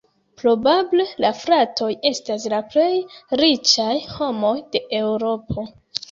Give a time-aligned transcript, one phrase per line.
[0.41, 2.87] Probable la fratoj estas la plej
[3.41, 5.67] riĉaj homoj de Eŭropo.